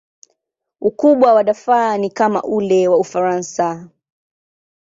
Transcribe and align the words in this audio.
Ukubwa 0.81 1.33
wa 1.33 1.43
Darfur 1.43 1.97
ni 1.97 2.09
kama 2.09 2.43
ule 2.43 2.87
wa 2.87 2.97
Ufaransa. 2.97 3.89